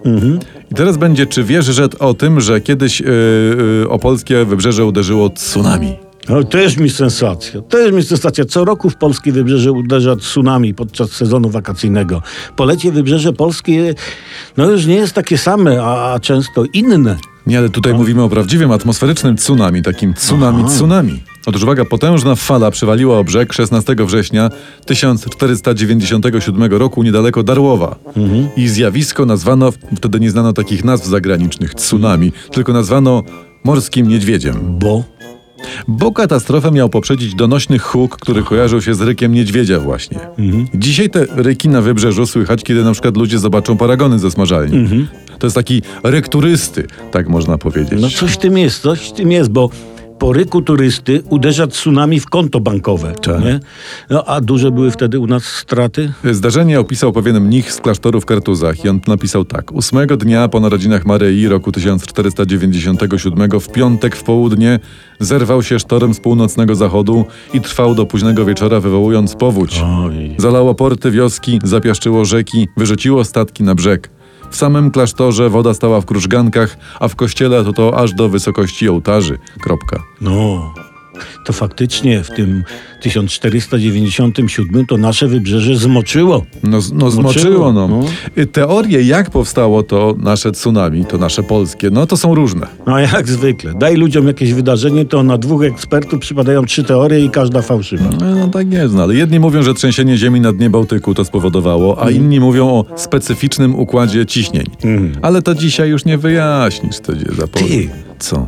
I 0.71 0.75
teraz 0.75 0.97
będzie, 0.97 1.25
czy 1.25 1.44
wiesz, 1.44 1.65
że 1.65 1.88
o 2.00 2.13
tym, 2.13 2.41
że 2.41 2.62
kiedyś 2.62 3.00
yy, 3.00 3.07
yy, 3.81 3.89
opolskie 3.89 4.45
wybrzeże 4.45 4.85
uderzyło 4.85 5.29
tsunami. 5.29 6.06
No, 6.29 6.44
to 6.44 6.57
jest 6.57 6.77
mi 6.77 6.89
sensacja. 6.89 7.62
To 7.62 7.77
jest 7.77 7.94
mi 7.94 8.03
sensacja. 8.03 8.45
Co 8.45 8.65
roku 8.65 8.89
w 8.89 8.95
polskie 8.95 9.31
wybrzeże 9.31 9.71
uderza 9.71 10.15
tsunami 10.15 10.74
podczas 10.74 11.12
sezonu 11.12 11.50
wakacyjnego. 11.50 12.21
Polecie 12.56 12.91
wybrzeże 12.91 13.33
polskie 13.33 13.95
no 14.57 14.71
już 14.71 14.85
nie 14.85 14.95
jest 14.95 15.13
takie 15.13 15.38
same, 15.38 15.83
a, 15.83 16.13
a 16.13 16.19
często 16.19 16.63
inne. 16.74 17.18
Nie, 17.47 17.57
ale 17.57 17.69
tutaj 17.69 17.94
mówimy 17.94 18.24
o 18.24 18.29
prawdziwym 18.29 18.71
atmosferycznym 18.71 19.38
tsunami, 19.38 19.81
takim 19.81 20.13
tsunami 20.13 20.63
Aha. 20.65 20.74
tsunami. 20.75 21.24
Otóż 21.45 21.63
uwaga, 21.63 21.85
potężna 21.85 22.35
fala 22.35 22.71
przywaliła 22.71 23.19
o 23.19 23.24
brzeg 23.24 23.53
16 23.53 23.95
września 24.00 24.50
1497 24.85 26.74
roku 26.74 27.03
niedaleko 27.03 27.44
Darłowa. 27.44 27.95
I 28.57 28.68
zjawisko 28.68 29.25
nazwano, 29.25 29.74
wtedy 29.97 30.19
nie 30.19 30.31
znano 30.31 30.53
takich 30.53 30.83
nazw 30.83 31.06
zagranicznych, 31.06 31.75
tsunami, 31.75 32.31
tylko 32.51 32.74
nazwano 32.74 33.24
morskim 33.63 34.07
niedźwiedziem. 34.07 34.56
Bo... 34.79 35.17
Bo 35.88 36.12
katastrofę 36.12 36.71
miał 36.71 36.89
poprzedzić 36.89 37.36
donośny 37.36 37.80
huk, 37.80 38.18
który 38.18 38.44
kojarzył 38.44 38.81
się 38.81 38.94
z 38.94 39.01
rykiem 39.01 39.33
niedźwiedzia 39.33 39.80
właśnie. 39.80 40.19
Dzisiaj 40.74 41.09
te 41.09 41.25
ryki 41.36 41.69
na 41.69 41.81
wybrzeżu 41.81 42.27
słychać, 42.27 42.63
kiedy 42.63 42.83
na 42.83 42.92
przykład 42.92 43.18
ludzie 43.18 43.39
zobaczą 43.39 43.77
paragony 43.77 44.19
ze 44.19 44.31
smażalni. 44.31 45.07
To 45.39 45.48
jest 45.48 45.56
taki 45.56 45.81
ryk 46.04 46.27
turysty, 46.27 46.88
tak 47.12 47.30
można 47.30 47.57
powiedzieć. 47.57 48.01
No 48.01 48.09
coś 48.09 48.31
w 48.31 48.38
tym 48.38 48.57
jest, 48.57 48.81
coś 48.81 49.00
w 49.00 49.12
tym 49.12 49.31
jest, 49.31 49.50
bo 49.51 49.69
po 50.19 50.34
ryku 50.34 50.62
turysty 50.62 51.24
uderza 51.30 51.68
tsunami 51.68 52.19
w 52.19 52.25
konto 52.25 52.60
bankowe. 52.60 53.14
Tak. 53.22 53.44
Nie? 53.44 53.60
No 54.10 54.24
a 54.25 54.42
duże 54.42 54.72
były 54.72 54.92
wtedy 54.92 55.19
u 55.19 55.28
nas 55.28 55.44
straty? 55.46 56.12
Zdarzenie 56.31 56.80
opisał 56.80 57.12
pewien 57.14 57.40
mnich 57.40 57.74
z 57.74 57.81
klasztoru 57.81 58.22
w 58.22 58.25
Kartuzach 58.25 58.86
i 58.86 58.90
on 58.90 59.00
napisał 59.08 59.46
tak. 59.46 59.72
Ósmego 59.72 60.18
dnia 60.18 60.48
po 60.48 60.60
narodzinach 60.60 61.06
Maryi 61.06 61.48
roku 61.48 61.72
1497 61.72 63.60
w 63.60 63.72
piątek 63.72 64.16
w 64.16 64.24
południe 64.24 64.80
zerwał 65.19 65.64
się 65.64 65.80
sztorm 65.80 66.14
z 66.14 66.20
północnego 66.20 66.75
zachodu 66.75 67.25
i 67.54 67.62
trwał 67.62 67.96
do 67.96 68.06
późnego 68.06 68.46
wieczora 68.46 68.80
wywołując 68.80 69.36
powódź. 69.36 69.81
Oj. 69.86 70.36
Zalało 70.38 70.75
porty 70.75 71.12
wioski, 71.12 71.60
zapiaszczyło 71.63 72.25
rzeki, 72.25 72.68
wyrzuciło 72.78 73.24
statki 73.24 73.63
na 73.63 73.75
brzeg. 73.75 74.17
W 74.50 74.56
samym 74.56 74.92
klasztorze 74.92 75.50
woda 75.50 75.74
stała 75.74 76.02
w 76.02 76.06
krużgankach, 76.06 76.78
a 77.00 77.08
w 77.08 77.16
kościele 77.16 77.64
to 77.64 77.74
to 77.74 78.00
aż 78.00 78.14
do 78.14 78.30
wysokości 78.30 78.90
ołtarzy. 78.90 79.40
Kropka. 79.62 80.04
No, 80.22 80.74
to 81.46 81.54
faktycznie 81.54 82.24
w 82.24 82.30
tym 82.30 82.64
1497 83.02 84.86
to 84.86 84.98
nasze 84.98 85.28
wybrzeże 85.28 85.75
zmoczyło. 85.75 86.46
No, 86.64 86.80
no 86.94 87.12
zmoczyło, 87.12 87.74
no. 87.74 88.02
Y, 88.38 88.46
Teorie, 88.46 89.04
jak 89.04 89.30
powstało 89.30 89.84
to 89.84 90.16
nasze 90.19 90.52
tsunami, 90.52 91.06
to 91.06 91.18
nasze 91.18 91.44
polskie, 91.44 91.90
no 91.90 92.08
to 92.08 92.18
są 92.18 92.36
różne. 92.36 92.68
No 92.88 93.00
jak 93.14 93.30
zwykle. 93.30 93.74
Daj 93.74 93.96
ludziom 93.96 94.28
jakieś 94.28 94.54
wydarzenie, 94.54 95.06
to 95.06 95.24
na 95.24 95.38
dwóch 95.38 95.64
ekspertów 95.64 96.19
przypadają 96.19 96.66
trzy 96.66 96.84
teorie 96.84 97.25
i 97.25 97.30
każda 97.30 97.62
fałszywa. 97.62 98.10
No, 98.20 98.36
no 98.36 98.48
tak 98.48 98.74
jest, 98.74 98.94
no, 98.94 99.04
ale 99.04 99.16
jedni 99.16 99.40
mówią, 99.40 99.63
że 99.63 99.74
trzęsienie 99.74 100.18
ziemi 100.18 100.42
na 100.42 100.54
dnie 100.54 100.70
Bałtyku 100.70 101.13
to 101.13 101.25
spowodowało, 101.25 102.04
a 102.04 102.12
inni 102.12 102.40
mówią 102.40 102.68
o 102.68 102.86
specyficznym 102.96 103.75
układzie 103.75 104.25
ciśnień. 104.25 104.66
Ale 105.22 105.42
to 105.42 105.56
dzisiaj 105.56 105.90
już 105.90 106.06
nie 106.06 106.18
wyjaśnisz, 106.18 107.00
to 107.00 107.13
gdzie 107.13 107.25
zapomnę. 107.38 107.68
Ty. 107.68 107.90
Co? 108.20 108.48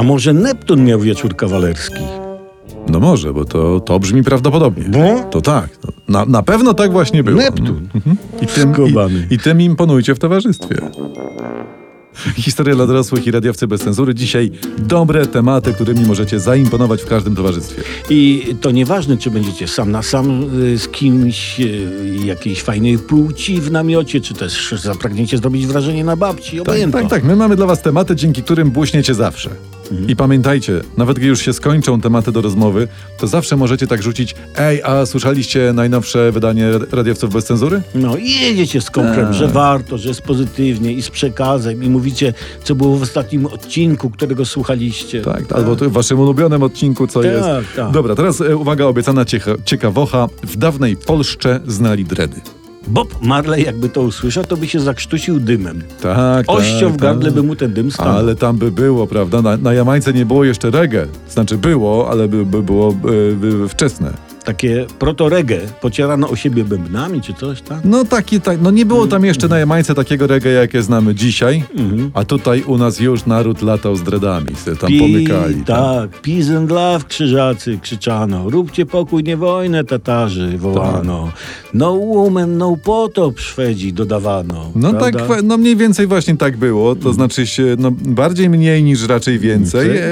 A 0.00 0.02
może 0.02 0.32
Neptun 0.32 0.84
miał 0.84 1.00
wieczór 1.00 1.36
kawalerski? 1.36 2.02
No 2.88 3.00
może, 3.00 3.32
bo 3.32 3.44
to, 3.44 3.80
to 3.80 3.98
brzmi 3.98 4.22
prawdopodobnie. 4.22 4.84
No. 4.88 5.24
To 5.30 5.40
tak. 5.40 5.68
Na, 6.08 6.24
na 6.24 6.42
pewno 6.42 6.74
tak 6.74 6.92
właśnie 6.92 7.24
było. 7.24 7.36
Neptun. 7.36 7.88
Mhm. 7.94 8.16
I, 8.42 8.46
tym, 8.46 8.74
i, 9.30 9.34
I 9.34 9.38
tym 9.38 9.60
imponujcie 9.60 10.14
w 10.14 10.18
towarzystwie. 10.18 10.76
Historia 12.36 12.74
dla 12.74 12.86
dorosłych 12.86 13.26
i 13.26 13.30
radiowcy 13.30 13.66
bez 13.66 13.80
cenzury. 13.80 14.14
Dzisiaj 14.14 14.50
dobre 14.78 15.26
tematy, 15.26 15.72
którymi 15.72 16.06
możecie 16.06 16.40
zaimponować 16.40 17.02
w 17.02 17.06
każdym 17.06 17.36
towarzystwie. 17.36 17.82
I 18.10 18.46
to 18.60 18.70
nieważne, 18.70 19.16
czy 19.16 19.30
będziecie 19.30 19.68
sam 19.68 19.90
na 19.90 20.02
sam 20.02 20.42
y, 20.62 20.78
z 20.78 20.88
kimś 20.88 21.60
y, 21.60 21.88
jakiejś 22.24 22.62
fajnej 22.62 22.98
płci 22.98 23.60
w 23.60 23.70
namiocie, 23.70 24.20
czy 24.20 24.34
też 24.34 24.74
zapragniecie 24.82 25.38
zrobić 25.38 25.66
wrażenie 25.66 26.04
na 26.04 26.16
babci, 26.16 26.50
Tak, 26.50 26.60
obojętnie. 26.60 27.00
tak, 27.00 27.10
tak. 27.10 27.24
My 27.24 27.36
mamy 27.36 27.56
dla 27.56 27.66
was 27.66 27.82
tematy, 27.82 28.16
dzięki 28.16 28.42
którym 28.42 28.70
błyśniecie 28.70 29.14
zawsze. 29.14 29.50
I 30.08 30.16
pamiętajcie, 30.16 30.80
nawet 30.96 31.18
gdy 31.18 31.26
już 31.26 31.40
się 31.40 31.52
skończą 31.52 32.00
tematy 32.00 32.32
do 32.32 32.40
rozmowy, 32.40 32.88
to 33.18 33.26
zawsze 33.26 33.56
możecie 33.56 33.86
tak 33.86 34.02
rzucić 34.02 34.34
Ej, 34.58 34.82
a 34.82 35.06
słyszeliście 35.06 35.72
najnowsze 35.74 36.32
wydanie 36.32 36.68
radiowców 36.92 37.32
bez 37.32 37.44
cenzury? 37.44 37.82
No 37.94 38.16
i 38.16 38.30
jedziecie 38.30 38.80
z 38.80 38.90
komprem, 38.90 39.26
Tak. 39.26 39.34
że 39.34 39.48
warto, 39.48 39.98
że 39.98 40.08
jest 40.08 40.22
pozytywnie 40.22 40.92
i 40.92 41.02
z 41.02 41.10
przekazem 41.10 41.84
i 41.84 41.88
mówicie, 41.90 42.34
co 42.64 42.74
było 42.74 42.96
w 42.96 43.02
ostatnim 43.02 43.46
odcinku, 43.46 44.10
którego 44.10 44.44
słuchaliście. 44.44 45.20
Tak, 45.22 45.52
albo 45.52 45.76
w 45.76 45.92
waszym 45.92 46.20
ulubionym 46.20 46.62
odcinku, 46.62 47.06
co 47.06 47.20
Tak, 47.22 47.30
jest. 47.32 47.48
tak. 47.76 47.90
Dobra, 47.90 48.14
teraz 48.14 48.40
e, 48.40 48.56
uwaga, 48.56 48.84
obiecana 48.84 49.24
ciecha, 49.24 49.50
ciekawocha. 49.64 50.28
W 50.42 50.56
dawnej 50.56 50.96
Polsce 50.96 51.60
znali 51.66 52.04
dredy. 52.04 52.40
Bob 52.88 53.22
Marley 53.22 53.64
jakby 53.64 53.88
to 53.88 54.02
usłyszał, 54.02 54.44
to 54.44 54.56
by 54.56 54.68
się 54.68 54.80
zakrztusił 54.80 55.40
dymem. 55.40 55.82
Tak, 56.02 56.44
Ością 56.48 56.86
tak, 56.86 56.92
w 56.92 56.96
gardle 56.96 57.24
tak. 57.24 57.34
by 57.34 57.42
mu 57.42 57.56
ten 57.56 57.72
dym 57.72 57.90
stał. 57.90 58.08
Ale 58.08 58.36
tam 58.36 58.56
by 58.58 58.72
było, 58.72 59.06
prawda? 59.06 59.42
Na, 59.42 59.56
na 59.56 59.72
Jamajce 59.72 60.12
nie 60.12 60.26
było 60.26 60.44
jeszcze 60.44 60.70
reggae. 60.70 61.06
Znaczy 61.28 61.58
było, 61.58 62.10
ale 62.10 62.28
by, 62.28 62.46
by 62.46 62.62
było 62.62 62.90
e, 62.90 63.34
by 63.34 63.68
wczesne. 63.68 64.12
Takie 64.44 64.86
proto-reggae, 64.98 65.58
pocierano 65.80 66.28
o 66.30 66.36
siebie 66.36 66.64
bębnami 66.64 67.20
czy 67.20 67.34
coś, 67.34 67.62
tak? 67.62 67.78
No 67.84 68.04
taki, 68.04 68.40
tak, 68.40 68.58
no 68.62 68.70
nie 68.70 68.86
było 68.86 69.06
tam 69.06 69.24
jeszcze 69.24 69.48
na 69.48 69.58
Jamajce 69.58 69.94
takiego 69.94 70.26
reggae, 70.26 70.50
jakie 70.52 70.82
znamy 70.82 71.14
dzisiaj, 71.14 71.64
Mhm. 71.78 72.10
a 72.14 72.24
tutaj 72.24 72.62
u 72.62 72.78
nas 72.78 73.00
już 73.00 73.26
naród 73.26 73.62
latał 73.62 73.96
z 73.96 74.02
dreadami, 74.02 74.54
se 74.56 74.76
tam 74.76 74.90
pomykali. 74.98 75.54
tam. 75.54 75.64
tak, 75.64 76.20
peace 76.20 76.56
and 76.56 76.70
love 76.70 77.04
krzyżacy 77.08 77.78
krzyczano, 77.82 78.50
róbcie 78.50 78.86
pokój, 78.86 79.22
nie 79.24 79.36
wojnę 79.36 79.84
Tatarzy 79.84 80.58
wołano, 80.58 81.24
Tak. 81.26 81.34
no 81.74 81.92
woman, 81.92 82.58
no 82.58 82.76
potop 82.84 83.40
Szwedzi 83.40 83.92
dodawano. 83.92 84.70
No 84.74 84.90
prawda? 84.90 85.18
tak, 85.28 85.42
no 85.42 85.56
mniej 85.58 85.76
więcej 85.76 86.06
właśnie 86.06 86.36
tak 86.36 86.56
było, 86.56 86.96
to 86.96 87.12
znaczy 87.12 87.46
się, 87.46 87.76
no 87.78 87.90
bardziej 87.90 88.50
mniej 88.50 88.82
niż 88.82 89.06
raczej 89.08 89.38
więcej, 89.38 89.86
Więcej, 89.88 90.02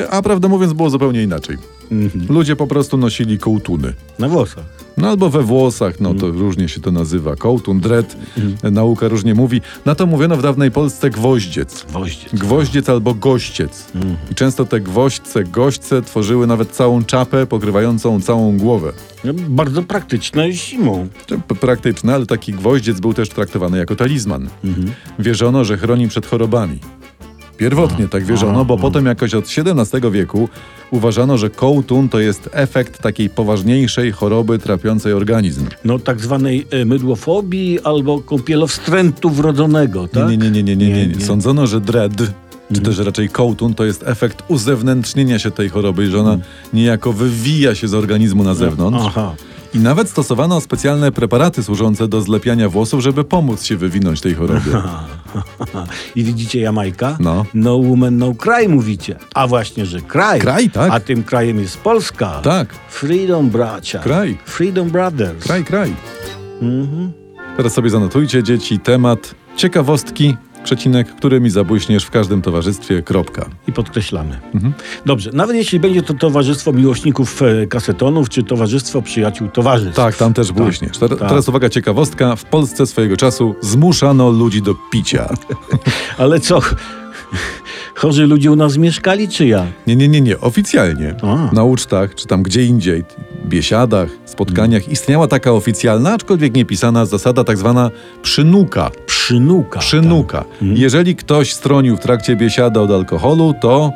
e, 0.00 0.10
a 0.10 0.22
prawdę 0.22 0.48
mówiąc 0.48 0.72
było 0.72 0.90
zupełnie 0.90 1.22
inaczej. 1.22 1.56
Mhm. 1.90 2.26
Ludzie 2.28 2.56
po 2.56 2.66
prostu 2.66 2.96
nosili 2.96 3.38
kołtuny. 3.38 3.92
Na 4.18 4.28
włosach. 4.28 4.64
No 4.96 5.08
albo 5.08 5.30
we 5.30 5.42
włosach, 5.42 6.00
no 6.00 6.14
to 6.14 6.30
różnie 6.30 6.68
się 6.68 6.80
to 6.80 6.92
nazywa. 6.92 7.36
Kołtun, 7.36 7.80
dret, 7.80 8.16
nauka 8.62 9.08
różnie 9.08 9.34
mówi. 9.34 9.60
Na 9.84 9.94
to 9.94 10.06
mówiono 10.06 10.36
w 10.36 10.42
dawnej 10.42 10.70
Polsce 10.70 11.10
gwoździec. 11.10 11.86
Gwoździe. 11.88 12.26
Gwoździec 12.32 12.88
albo 12.88 13.14
gościec. 13.14 13.86
I 14.30 14.34
często 14.34 14.64
te 14.64 14.80
gwoźdźce, 14.80 15.44
goźdźce 15.44 16.02
tworzyły 16.02 16.46
nawet 16.46 16.70
całą 16.70 17.04
czapę 17.04 17.46
pokrywającą 17.46 18.20
całą 18.20 18.58
głowę. 18.58 18.92
No, 19.24 19.32
bardzo 19.48 19.82
praktyczne 19.82 20.52
zimą. 20.52 21.08
Praktyczne, 21.60 22.14
ale 22.14 22.26
taki 22.26 22.52
gwoździec 22.52 23.00
był 23.00 23.14
też 23.14 23.28
traktowany 23.28 23.78
jako 23.78 23.96
talizman. 23.96 24.48
Wierzono, 25.18 25.64
że 25.64 25.78
chroni 25.78 26.08
przed 26.08 26.26
chorobami. 26.26 26.78
Pierwotnie 27.58 28.08
tak 28.08 28.24
wierzono, 28.24 28.64
bo 28.64 28.76
potem 28.76 29.06
jakoś 29.06 29.34
od 29.34 29.44
XVII 29.44 30.10
wieku 30.10 30.48
uważano, 30.90 31.38
że 31.38 31.50
kołtun 31.50 32.08
to 32.08 32.20
jest 32.20 32.48
efekt 32.52 33.02
takiej 33.02 33.30
poważniejszej 33.30 34.12
choroby 34.12 34.58
trapiącej 34.58 35.12
organizm. 35.12 35.66
No 35.84 35.98
tak 35.98 36.20
zwanej 36.20 36.66
e, 36.70 36.84
mydłofobii 36.84 37.80
albo 37.84 38.20
kąpielowstrętu 38.20 39.30
wrodzonego, 39.30 40.08
tak? 40.08 40.28
Nie, 40.30 40.36
nie, 40.36 40.50
nie, 40.50 40.62
nie, 40.62 40.76
nie, 40.76 40.88
nie, 40.88 41.06
nie. 41.06 41.24
Sądzono, 41.24 41.66
że 41.66 41.80
dread 41.80 42.12
czy 42.74 42.80
też 42.80 42.98
raczej 42.98 43.28
kołtun, 43.28 43.74
to 43.74 43.84
jest 43.84 44.02
efekt 44.06 44.42
uzewnętrznienia 44.48 45.38
się 45.38 45.50
tej 45.50 45.68
choroby, 45.68 46.10
że 46.10 46.20
ona 46.20 46.32
Mhm. 46.32 46.50
niejako 46.72 47.12
wywija 47.12 47.74
się 47.74 47.88
z 47.88 47.94
organizmu 47.94 48.44
na 48.44 48.54
zewnątrz. 48.54 49.04
Aha. 49.06 49.34
I 49.78 49.80
nawet 49.80 50.08
stosowano 50.10 50.60
specjalne 50.60 51.12
preparaty 51.12 51.62
służące 51.62 52.08
do 52.08 52.20
zlepiania 52.20 52.68
włosów, 52.68 53.00
żeby 53.00 53.24
pomóc 53.24 53.64
się 53.64 53.76
wywinąć 53.76 54.20
tej 54.20 54.34
chorobie. 54.34 54.72
I 56.16 56.24
widzicie 56.24 56.60
Jamajka? 56.60 57.16
No. 57.20 57.44
No 57.54 57.76
woman, 57.78 58.18
no 58.18 58.34
cry 58.34 58.68
mówicie. 58.68 59.16
A 59.34 59.46
właśnie, 59.46 59.86
że 59.86 60.00
kraj. 60.00 60.40
Kraj, 60.40 60.70
tak. 60.70 60.92
A 60.92 61.00
tym 61.00 61.22
krajem 61.22 61.60
jest 61.60 61.78
Polska. 61.78 62.40
Tak, 62.42 62.74
Freedom 62.88 63.50
bracia. 63.50 63.98
Kraj. 63.98 64.38
Freedom 64.44 64.90
brothers. 64.90 65.44
kraj, 65.44 65.64
kraj. 65.64 65.94
Mhm. 66.62 67.12
Teraz 67.56 67.72
sobie 67.72 67.90
zanotujcie, 67.90 68.42
dzieci, 68.42 68.78
temat 68.78 69.34
ciekawostki, 69.56 70.36
przecinek, 70.64 71.14
który 71.14 71.40
mi 71.40 71.50
zabłyśniesz 71.50 72.04
w 72.04 72.10
każdym 72.10 72.42
towarzystwie, 72.42 73.02
kropka. 73.02 73.46
I 73.68 73.72
podkreślamy. 73.72 74.40
Mhm. 74.54 74.72
Dobrze, 75.06 75.30
nawet 75.32 75.56
jeśli 75.56 75.80
będzie 75.80 76.02
to 76.02 76.14
towarzystwo 76.14 76.72
miłośników 76.72 77.42
e, 77.42 77.66
kasetonów, 77.66 78.28
czy 78.28 78.42
towarzystwo 78.42 79.02
przyjaciół 79.02 79.48
towarzystw. 79.48 79.96
Tak, 79.96 80.16
tam 80.16 80.34
też 80.34 80.52
błyśniesz. 80.52 80.98
Ter- 80.98 81.18
tak. 81.18 81.28
Teraz 81.28 81.48
uwaga, 81.48 81.68
ciekawostka. 81.68 82.36
W 82.36 82.44
Polsce 82.44 82.86
swojego 82.86 83.16
czasu 83.16 83.54
zmuszano 83.60 84.30
ludzi 84.30 84.62
do 84.62 84.74
picia. 84.92 85.28
Ale 86.18 86.40
co? 86.40 86.60
Chorzy 87.98 88.26
ludzie 88.26 88.52
u 88.52 88.56
nas 88.56 88.76
mieszkali, 88.76 89.28
czy 89.28 89.46
jak? 89.46 89.66
Nie, 89.86 89.96
nie, 89.96 90.08
nie, 90.08 90.20
nie. 90.20 90.40
Oficjalnie. 90.40 91.14
A. 91.22 91.54
Na 91.54 91.64
ucztach, 91.64 92.14
czy 92.14 92.26
tam 92.26 92.42
gdzie 92.42 92.64
indziej, 92.64 93.04
biesiadach, 93.46 94.08
spotkaniach 94.24 94.88
istniała 94.88 95.28
taka 95.28 95.52
oficjalna, 95.52 96.12
aczkolwiek 96.12 96.54
niepisana 96.54 97.06
zasada 97.06 97.44
tak 97.44 97.58
zwana 97.58 97.90
przynuka. 98.22 98.90
Przynuka. 99.06 99.80
Przynuka. 99.80 100.44
Jeżeli 100.62 101.16
ktoś 101.16 101.52
stronił 101.52 101.96
w 101.96 102.00
trakcie 102.00 102.36
biesiady 102.36 102.80
od 102.80 102.90
alkoholu, 102.90 103.54
to 103.60 103.92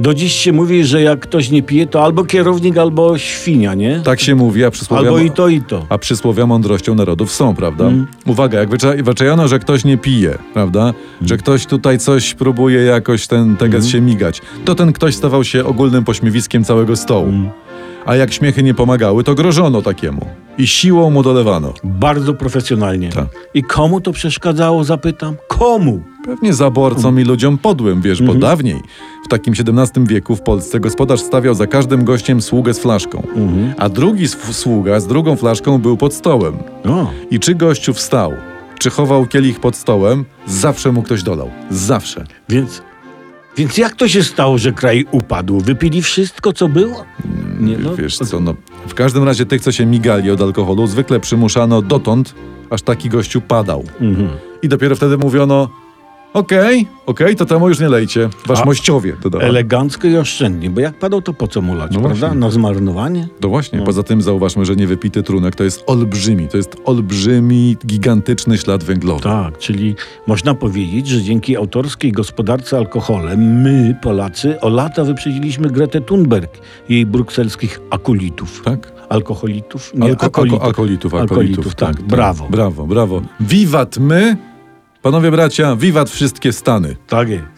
Do 0.00 0.14
dziś 0.14 0.32
się 0.32 0.52
mówi, 0.52 0.84
że 0.84 1.02
jak 1.02 1.20
ktoś 1.20 1.50
nie 1.50 1.62
pije, 1.62 1.86
to 1.86 2.04
albo 2.04 2.24
kierownik, 2.24 2.76
albo 2.78 3.18
świnia, 3.18 3.74
nie? 3.74 4.00
tak 4.04 4.20
się 4.20 4.34
mówi, 4.34 4.64
a 4.64 4.70
przysłowia... 4.70 5.08
Albo 5.08 5.18
i 5.18 5.30
to, 5.30 5.48
i 5.48 5.60
to. 5.62 5.86
A 5.88 5.98
przysłowia 5.98 6.46
mądrością 6.46 6.94
narodów 6.94 7.32
są, 7.32 7.54
prawda? 7.54 7.84
Mm. 7.84 8.06
Uwaga, 8.26 8.58
jak 8.58 8.68
wycza- 8.68 9.02
wyczajano, 9.02 9.48
że 9.48 9.58
ktoś 9.58 9.84
nie 9.84 9.98
pije, 9.98 10.38
prawda? 10.54 10.94
Że 11.22 11.36
ktoś 11.36 11.66
tutaj 11.66 11.98
coś 11.98 12.34
próbuje 12.34 12.80
jakoś 12.82 13.26
ten 13.26 13.56
teges 13.56 13.86
się 13.88 14.00
migać, 14.00 14.42
to 14.64 14.74
ten 14.74 14.92
ktoś 14.92 15.14
stawał 15.14 15.44
się 15.44 15.64
ogólnym 15.64 16.04
pośmiewiskiem 16.04 16.64
całego 16.64 16.96
stołu. 16.96 17.32
A 18.06 18.16
jak 18.16 18.32
śmiechy 18.32 18.62
nie 18.62 18.74
pomagały, 18.74 19.24
to 19.24 19.34
grożono 19.34 19.82
takiemu. 19.82 20.26
I 20.58 20.66
siłą 20.66 21.10
mu 21.10 21.22
dolewano. 21.22 21.74
Bardzo 21.84 22.34
profesjonalnie. 22.34 23.08
Tak. 23.08 23.26
I 23.54 23.62
komu 23.62 24.00
to 24.00 24.12
przeszkadzało, 24.12 24.84
zapytam? 24.84 25.36
Komu? 25.48 26.02
Pewnie 26.24 26.54
zaborcom 26.54 27.20
i 27.20 27.24
ludziom 27.24 27.58
podłym, 27.58 28.02
wiesz, 28.02 28.22
bo 28.22 28.34
dawniej, 28.34 28.80
w 29.24 29.28
takim 29.28 29.54
XVII 29.58 30.06
wieku 30.06 30.36
w 30.36 30.42
Polsce 30.42 30.80
gospodarz 30.80 31.20
stawiał 31.20 31.54
za 31.54 31.66
każdym 31.66 32.04
gościem 32.04 32.42
sługę 32.42 32.74
z 32.74 32.78
flaszką. 32.78 33.26
A 33.78 33.88
drugi 33.88 34.28
sługa 34.28 35.00
z 35.00 35.06
drugą 35.06 35.36
flaszką 35.36 35.78
był 35.78 35.96
pod 35.96 36.14
stołem. 36.14 36.54
O, 36.84 37.10
I 37.30 37.38
czy 37.40 37.54
gościu 37.54 37.94
wstał, 37.94 38.32
czy 38.78 38.90
chował 38.90 39.26
kielich 39.26 39.60
pod 39.60 39.76
stołem, 39.76 40.24
zawsze 40.46 40.92
mu 40.92 41.02
ktoś 41.02 41.22
dolał. 41.22 41.50
Zawsze. 41.70 42.24
więc... 42.48 42.87
Więc 43.58 43.78
jak 43.78 43.94
to 43.96 44.08
się 44.08 44.22
stało, 44.22 44.58
że 44.58 44.72
kraj 44.72 45.06
upadł? 45.10 45.60
Wypili 45.60 46.02
wszystko, 46.02 46.52
co 46.52 46.68
było? 46.68 47.04
Nie, 47.60 47.78
no, 47.78 47.96
Wiesz 47.96 48.18
co, 48.18 48.40
no. 48.40 48.54
W 48.88 48.94
każdym 48.94 49.24
razie 49.24 49.46
tych, 49.46 49.62
co 49.62 49.72
się 49.72 49.86
migali 49.86 50.30
od 50.30 50.40
alkoholu, 50.40 50.86
zwykle 50.86 51.20
przymuszano 51.20 51.82
dotąd, 51.82 52.34
aż 52.70 52.82
taki 52.82 53.08
gościu 53.08 53.40
padał. 53.40 53.84
Mhm. 54.00 54.28
I 54.62 54.68
dopiero 54.68 54.96
wtedy 54.96 55.18
mówiono, 55.18 55.70
okej, 56.34 56.86
okej, 57.06 57.36
to 57.36 57.46
temu 57.46 57.68
już 57.68 57.80
nie 57.80 57.88
lejcie. 57.88 58.28
Wasz 58.46 58.60
A- 58.60 58.64
mościowie. 58.64 59.16
Dodała. 59.22 59.44
Elegancko 59.44 60.08
i 60.08 60.16
oszczędnie, 60.16 60.70
bo 60.70 60.80
jak 60.80 60.98
padał, 60.98 61.22
to 61.22 61.32
po 61.32 61.48
co 61.48 61.62
mulać, 61.62 61.90
No 61.94 62.00
prawda? 62.00 62.18
właśnie. 62.26 62.38
Na 62.40 62.50
zmarnowanie? 62.50 63.28
No 63.42 63.48
właśnie, 63.48 63.80
poza 63.80 64.02
tym 64.02 64.22
zauważmy, 64.22 64.64
że 64.64 64.76
niewypity 64.76 65.22
trunek 65.22 65.56
to 65.56 65.64
jest 65.64 65.84
olbrzymi, 65.86 66.48
to 66.48 66.56
jest 66.56 66.76
olbrzymi, 66.84 67.76
gigantyczny 67.86 68.58
ślad 68.58 68.84
węglowy. 68.84 69.22
Tak, 69.22 69.58
czyli 69.58 69.94
można 70.26 70.54
powiedzieć, 70.54 71.06
że 71.08 71.22
dzięki 71.22 71.56
autorskiej 71.56 72.12
gospodarce 72.12 72.76
alkoholem 72.76 73.60
my, 73.62 73.96
Polacy, 74.02 74.60
o 74.60 74.68
lata 74.68 75.04
wyprzedziliśmy 75.04 75.70
Gretę 75.70 76.00
Thunberg 76.00 76.58
i 76.88 76.94
jej 76.94 77.06
brukselskich 77.06 77.80
akulitów. 77.90 78.62
Tak? 78.64 78.92
Alkoholitów? 79.08 79.92
Al- 79.94 80.00
Nie, 80.00 80.14
alko- 80.14 80.26
akolitów. 80.26 80.62
alkoholitów, 80.62 81.14
Alkoholitów, 81.14 81.74
tak. 81.74 82.02
Brawo. 82.02 82.46
Brawo, 82.50 82.86
brawo. 82.86 83.22
Wiwat 83.40 83.98
my, 83.98 84.36
panowie 85.02 85.30
bracia, 85.30 85.76
wiwat 85.76 86.10
wszystkie 86.10 86.52
Stany. 86.52 86.96
Tak 87.06 87.28
jest. 87.28 87.57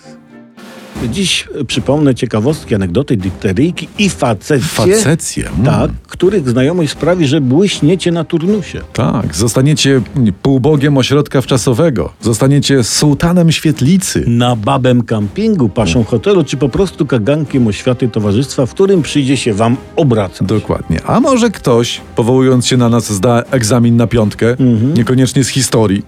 Dziś 1.09 1.49
przypomnę 1.67 2.15
ciekawostki, 2.15 2.75
anegdoty, 2.75 3.17
dykteryjki 3.17 3.89
i 3.99 4.11
facecje, 4.11 4.69
Facecje. 4.69 5.49
mm. 5.49 5.65
tak, 5.65 5.91
których 6.09 6.49
znajomość 6.49 6.91
sprawi, 6.93 7.27
że 7.27 7.41
błyśniecie 7.41 8.13
na 8.13 8.25
turnusie. 8.25 8.81
Tak, 8.93 9.35
zostaniecie 9.35 10.01
półbogiem 10.43 10.99
ośrodka 10.99 11.41
wczasowego. 11.41 12.13
Zostaniecie 12.21 12.85
sułtanem 12.85 13.53
świetlicy. 13.53 14.25
Na 14.27 14.57
babem 14.57 15.03
kampingu, 15.03 15.69
paszą 15.69 16.05
hotelu, 16.05 16.45
czy 16.45 16.57
po 16.57 16.69
prostu 16.69 17.07
kagankiem 17.07 17.67
oświaty 17.67 18.09
towarzystwa, 18.09 18.67
w 18.67 18.75
którym 18.75 19.03
przyjdzie 19.03 19.37
się 19.37 19.55
wam 19.55 19.77
obracać. 19.97 20.49
Dokładnie. 20.49 21.01
A 21.07 21.21
może 21.21 21.51
ktoś, 21.51 22.01
powołując 22.17 22.67
się 22.67 22.77
na 22.77 22.89
nas, 22.89 23.13
zda 23.13 23.43
egzamin 23.51 23.97
na 23.97 24.07
piątkę, 24.07 24.57
niekoniecznie 24.97 25.45
z 25.45 25.49
historii. 25.49 26.03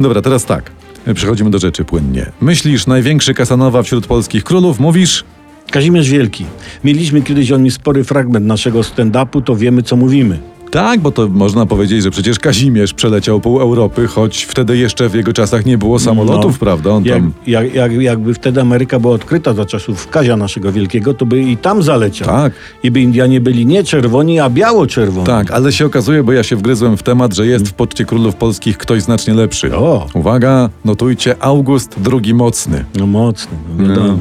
Dobra, 0.00 0.22
teraz 0.22 0.44
tak. 0.44 0.70
Przechodzimy 1.14 1.50
do 1.50 1.58
rzeczy 1.58 1.84
płynnie. 1.84 2.26
Myślisz, 2.40 2.86
największy 2.86 3.34
Kasanowa 3.34 3.82
wśród 3.82 4.06
polskich 4.06 4.44
królów? 4.44 4.80
Mówisz? 4.80 5.24
Kazimierz 5.70 6.10
Wielki. 6.10 6.44
Mieliśmy 6.84 7.22
kiedyś 7.22 7.52
o 7.52 7.56
nim 7.56 7.70
spory 7.70 8.04
fragment 8.04 8.46
naszego 8.46 8.80
stand-upu, 8.80 9.42
to 9.42 9.56
wiemy, 9.56 9.82
co 9.82 9.96
mówimy. 9.96 10.38
Tak, 10.72 11.00
bo 11.00 11.10
to 11.10 11.28
można 11.28 11.66
powiedzieć, 11.66 12.02
że 12.02 12.10
przecież 12.10 12.38
Kazimierz 12.38 12.94
przeleciał 12.94 13.40
pół 13.40 13.60
Europy, 13.60 14.06
choć 14.06 14.42
wtedy 14.44 14.76
jeszcze 14.76 15.08
w 15.08 15.14
jego 15.14 15.32
czasach 15.32 15.66
nie 15.66 15.78
było 15.78 15.98
samolotów, 15.98 16.52
No. 16.52 16.58
prawda? 16.58 16.90
On 16.90 17.04
Jak, 17.04 17.16
tam... 17.18 17.32
jak, 17.46 17.74
jak, 17.74 17.92
jakby 17.92 18.34
wtedy 18.34 18.60
Ameryka 18.60 19.00
była 19.00 19.14
odkryta 19.14 19.54
za 19.54 19.64
czasów 19.64 20.08
Kazia 20.08 20.36
naszego 20.36 20.72
Wielkiego, 20.72 21.14
to 21.14 21.26
by 21.26 21.42
i 21.42 21.56
tam 21.56 21.82
zaleciał. 21.82 22.28
Tak. 22.28 22.52
I 22.82 22.90
by 22.90 23.00
Indianie 23.00 23.40
byli 23.40 23.66
nie 23.66 23.84
czerwoni, 23.84 24.40
a 24.40 24.50
biało-czerwoni. 24.50 25.26
Tak, 25.26 25.50
ale 25.50 25.72
się 25.72 25.86
okazuje, 25.86 26.22
bo 26.22 26.32
ja 26.32 26.42
się 26.42 26.56
wgryzłem 26.56 26.96
w 26.96 27.02
temat, 27.02 27.34
że 27.34 27.46
jest 27.46 27.68
w 27.68 27.72
poczcie 27.72 28.04
królów 28.04 28.34
polskich 28.34 28.78
ktoś 28.78 29.02
znacznie 29.02 29.34
lepszy. 29.34 29.76
O. 29.76 30.06
Uwaga, 30.14 30.70
notujcie, 30.84 31.42
August 31.42 31.96
II 32.12 32.34
Mocny. 32.34 32.84
No 32.98 33.06
mocny, 33.06 33.56
no 33.78 33.88
wiadomo. 33.88 34.08
No. 34.08 34.18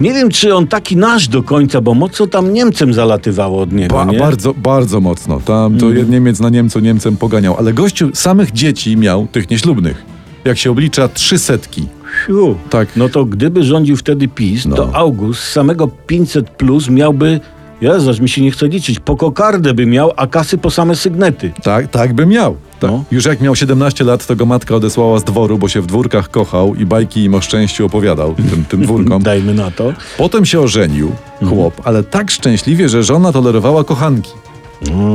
Nie 0.00 0.12
wiem, 0.12 0.30
czy 0.30 0.54
on 0.54 0.66
taki 0.66 0.96
nasz 0.96 1.28
do 1.28 1.42
końca, 1.42 1.80
bo 1.80 1.94
mocno 1.94 2.26
tam 2.26 2.52
Niemcem 2.52 2.94
zalatywało 2.94 3.62
od 3.62 3.72
niego, 3.72 3.94
Ba, 3.94 4.04
nie? 4.04 4.18
bardzo, 4.18 4.54
bardzo 4.54 5.00
mocno. 5.00 5.40
Tam 5.44 5.78
to 5.92 6.02
Niemiec 6.10 6.40
na 6.40 6.48
Niemcu 6.50 6.80
Niemcem 6.80 7.16
poganiał, 7.16 7.56
ale 7.58 7.72
gościu 7.72 8.10
samych 8.14 8.52
dzieci 8.52 8.96
miał, 8.96 9.26
tych 9.32 9.50
nieślubnych. 9.50 10.02
Jak 10.44 10.58
się 10.58 10.70
oblicza, 10.70 11.08
trzy 11.08 11.38
setki. 11.38 11.86
Fiu. 12.26 12.56
Tak. 12.70 12.88
No 12.96 13.08
to 13.08 13.24
gdyby 13.24 13.64
rządził 13.64 13.96
wtedy 13.96 14.28
PiS, 14.28 14.66
No. 14.66 14.76
to 14.76 14.94
August 14.96 15.40
z 15.40 15.52
samego 15.52 15.88
500 15.88 16.50
plus 16.50 16.88
miałby, 16.88 17.40
Jezu, 17.80 18.10
aż 18.10 18.20
mi 18.20 18.28
się 18.28 18.42
nie 18.42 18.50
chce 18.50 18.68
liczyć, 18.68 19.00
po 19.00 19.16
kokardę 19.16 19.74
by 19.74 19.86
miał, 19.86 20.12
a 20.16 20.26
kasy 20.26 20.58
po 20.58 20.70
same 20.70 20.96
sygnety. 20.96 21.52
Tak, 21.62 21.90
tak 21.90 22.12
by 22.14 22.26
miał. 22.26 22.56
Tak. 22.80 22.90
No. 22.90 23.04
Już 23.10 23.24
jak 23.24 23.40
miał 23.40 23.56
17 23.56 24.04
lat, 24.04 24.26
to 24.26 24.36
go 24.36 24.46
matka 24.46 24.74
odesłała 24.76 25.18
z 25.18 25.24
dworu, 25.24 25.58
bo 25.58 25.68
się 25.68 25.80
w 25.80 25.86
dwórkach 25.86 26.30
kochał 26.30 26.74
i 26.74 26.86
bajki 26.86 27.24
im 27.24 27.34
o 27.34 27.40
szczęściu 27.40 27.86
opowiadał 27.86 28.34
tym, 28.34 28.64
tym 28.68 28.82
dwórkom. 28.86 29.22
Dajmy 29.22 29.54
na 29.54 29.70
to. 29.70 29.92
Potem 30.18 30.44
się 30.46 30.60
ożenił, 30.60 31.12
chłop, 31.48 31.80
ale 31.84 32.02
tak 32.04 32.30
szczęśliwie, 32.30 32.88
że 32.88 33.02
żona 33.02 33.32
tolerowała 33.32 33.84
kochanki. 33.84 34.30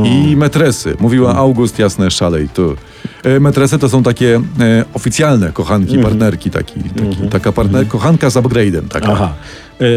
I 0.06 0.36
metresy. 0.36 0.96
Mówiła 1.00 1.36
August, 1.36 1.80
jasne, 1.80 2.12
szalej. 2.12 2.50
To, 2.50 2.76
e, 3.24 3.40
metresy 3.40 3.80
to 3.80 3.90
są 3.90 4.04
takie 4.04 4.36
e, 4.60 4.86
oficjalne 4.94 5.52
kochanki, 5.52 5.98
partnerki. 5.98 6.50
Taki, 6.52 6.74
taki, 6.84 7.28
Taka 7.32 7.52
partner, 7.52 7.88
kochanka 7.88 8.30
z 8.30 8.34
upgrade'em. 8.36 8.88
Taka. 8.90 9.12
Aha. 9.12 9.34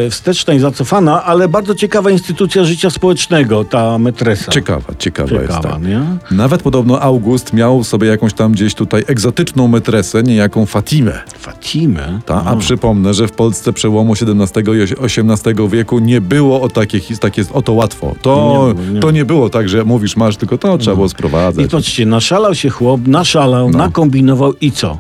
E, 0.07 0.11
Wsteczna 0.11 0.55
i 0.55 0.59
zacofana, 0.59 1.25
ale 1.25 1.49
bardzo 1.49 1.75
ciekawa 1.75 2.11
instytucja 2.11 2.64
życia 2.64 2.91
społecznego, 2.91 3.64
ta 3.64 3.99
metresa. 3.99 4.52
Ciekawa, 4.52 4.95
ciekawa, 4.99 5.33
jest. 5.33 5.47
Ciekawa, 5.47 5.69
Tak. 5.75 5.83
nie? 5.83 6.00
Nawet 6.31 6.62
podobno 6.62 7.00
August 7.00 7.52
miał 7.52 7.85
sobie 7.85 8.09
jakąś 8.09 8.33
tam 8.35 8.52
gdzieś 8.52 8.75
tutaj 8.75 9.05
egzotyczną 9.07 9.69
metresę, 9.69 10.23
niejaką 10.23 10.67
Fatimę. 10.67 11.12
Fatimę. 11.38 12.21
Ta, 12.26 12.45
a 12.45 12.57
przypomnę, 12.57 13.14
że 13.14 13.29
w 13.29 13.33
Polsce 13.33 13.73
przełomu 13.73 14.12
XVII 14.12 14.62
i 14.73 15.05
XVIII 15.05 15.69
wieku 15.69 15.99
nie 15.99 16.21
było 16.21 16.61
o 16.61 16.69
takie, 16.69 17.00
takie 17.21 17.45
o 17.52 17.62
to 17.62 17.73
łatwo. 17.73 18.14
To 18.23 18.35
Nie 18.37 18.75
było, 18.83 18.93
nie. 18.95 19.00
to 19.00 19.11
nie 19.11 19.25
było 19.25 19.50
tak, 19.50 19.69
że 19.69 19.85
mówisz 19.85 20.17
masz, 20.17 20.37
tylko 20.37 20.59
to 20.59 20.79
trzeba 20.79 20.95
było 20.97 21.07
I 21.07 21.11
sprowadzać. 21.11 21.71
patrzcie, 21.71 22.07
naszalał 22.07 22.55
się 22.55 22.71
chłop, 22.71 23.00
naszalał, 23.12 23.71
No. 23.71 23.78
nakombinował 23.78 24.52
i 24.61 24.73
co? 24.73 24.99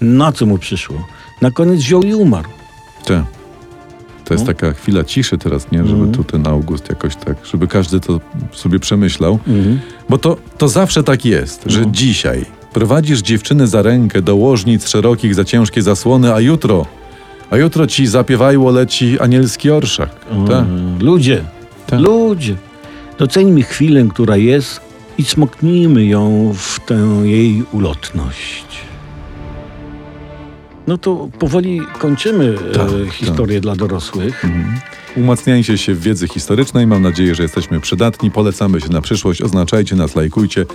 Na 0.00 0.32
co 0.32 0.46
mu 0.46 0.58
przyszło? 0.58 0.96
Na 1.42 1.50
koniec 1.50 1.80
wziął 1.80 2.02
i 2.02 2.14
umarł. 2.14 2.48
Te. 3.04 3.24
To 4.24 4.34
jest 4.34 4.46
No. 4.46 4.52
taka 4.54 4.72
chwila 4.72 5.04
ciszy 5.04 5.38
teraz, 5.38 5.70
nie? 5.72 5.78
Żeby 5.78 5.92
Mhm. 5.92 6.12
tu 6.12 6.24
ten 6.24 6.46
August 6.46 6.88
jakoś 6.88 7.16
tak, 7.16 7.36
żeby 7.52 7.66
każdy 7.68 8.00
to 8.00 8.20
sobie 8.52 8.78
przemyślał. 8.78 9.38
Mhm. 9.48 9.80
Bo 10.08 10.18
to, 10.18 10.36
to 10.58 10.68
zawsze 10.68 11.02
tak 11.02 11.24
jest, 11.24 11.62
że 11.66 11.80
No. 11.80 11.86
dzisiaj 11.90 12.44
prowadzisz 12.72 13.20
dziewczyny 13.22 13.66
za 13.66 13.82
rękę 13.82 14.22
do 14.22 14.36
łożnic 14.36 14.88
szerokich 14.88 15.34
za 15.34 15.44
ciężkie 15.44 15.82
zasłony, 15.82 16.34
a 16.34 16.40
jutro 16.40 16.86
A 17.50 17.56
jutro 17.56 17.86
ci 17.86 18.06
zapiewajło 18.06 18.70
leci 18.70 19.20
anielski 19.20 19.70
orszak. 19.70 20.10
Mm, 20.30 20.98
Ludzie, 21.02 21.44
Tak. 21.86 22.00
ludzie, 22.00 22.54
doceńmy 23.18 23.62
chwilę, 23.62 24.04
która 24.10 24.36
jest 24.36 24.80
i 25.20 25.24
smoknijmy 25.24 26.04
ją 26.04 26.54
w 26.56 26.80
tę 26.80 27.22
jej 27.24 27.64
ulotność. 27.72 28.64
No 30.86 30.98
to 30.98 31.28
powoli 31.38 31.80
kończymy 31.98 32.56
Tak, 32.74 32.88
e, 33.08 33.10
historię 33.10 33.60
dla 33.60 33.76
dorosłych. 33.76 34.44
Umacniajcie 35.16 35.78
się 35.78 35.94
w 35.94 36.00
wiedzy 36.00 36.28
historycznej. 36.28 36.86
Mam 36.86 37.02
nadzieję, 37.02 37.34
że 37.34 37.42
jesteśmy 37.42 37.80
przydatni. 37.80 38.30
Polecamy 38.30 38.80
się 38.80 38.88
na 38.88 39.00
przyszłość. 39.00 39.42
Oznaczajcie 39.42 39.96
nas, 39.96 40.16
lajkujcie. 40.16 40.66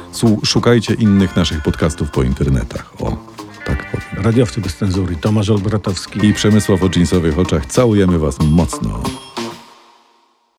Szukajcie 0.43 0.93
innych 0.93 1.35
naszych 1.35 1.63
podcastów 1.63 2.11
po 2.11 2.23
internetach. 2.23 2.93
O, 2.99 3.17
tak 3.65 3.91
powiem. 3.91 4.25
Radiowcy 4.25 4.61
bez 4.61 4.75
cenzury, 4.77 5.15
Tomasz 5.15 5.49
Olbratowski. 5.49 6.25
I 6.25 6.33
Przemysław 6.33 6.83
o 6.83 6.89
dżinsowych 6.89 7.39
oczach. 7.39 7.65
Całujemy 7.65 8.19
was 8.19 8.39
mocno. 8.39 9.03